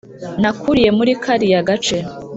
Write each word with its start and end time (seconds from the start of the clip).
nakuriye 0.41 0.89
muri 0.97 1.11
kariya 1.23 1.61
gace. 1.69 1.97